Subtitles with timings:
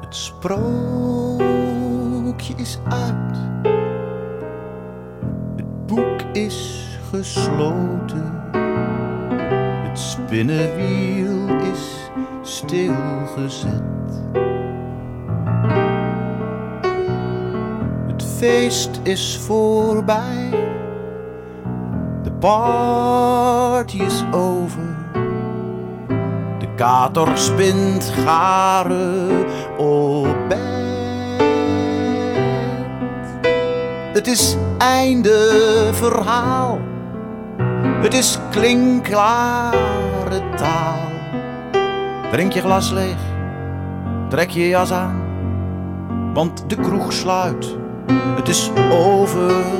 [0.00, 0.54] Het sprookje
[2.56, 3.36] is uit.
[5.56, 8.50] Het boek is gesloten.
[9.82, 12.10] Het spinnenwiel is
[12.42, 13.82] stilgezet.
[18.06, 20.50] Het feest is voorbij.
[22.22, 25.07] De party is over.
[26.78, 29.46] Kater spint garen
[29.76, 30.58] op bed.
[34.12, 36.78] Het is einde verhaal.
[38.02, 39.74] Het is klinkklare
[40.56, 41.08] taal.
[42.30, 43.18] Drink je glas leeg,
[44.28, 45.22] trek je jas aan,
[46.34, 47.76] want de kroeg sluit.
[48.36, 49.77] Het is over